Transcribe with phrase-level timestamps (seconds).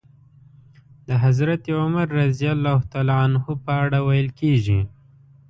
[1.07, 2.39] د حضرت عمر رض
[3.65, 4.81] په اړه ويل کېږي.